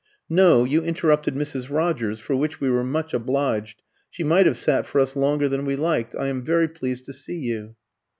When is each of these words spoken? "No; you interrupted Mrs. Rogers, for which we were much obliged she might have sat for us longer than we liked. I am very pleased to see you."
"No; 0.31 0.63
you 0.63 0.81
interrupted 0.81 1.35
Mrs. 1.35 1.69
Rogers, 1.69 2.17
for 2.19 2.35
which 2.35 2.59
we 2.59 2.71
were 2.71 2.83
much 2.83 3.13
obliged 3.13 3.83
she 4.09 4.23
might 4.23 4.47
have 4.47 4.57
sat 4.57 4.87
for 4.87 4.99
us 4.99 5.15
longer 5.15 5.47
than 5.47 5.63
we 5.63 5.75
liked. 5.75 6.15
I 6.15 6.25
am 6.25 6.41
very 6.41 6.67
pleased 6.67 7.05
to 7.05 7.13
see 7.13 7.37
you." 7.37 7.75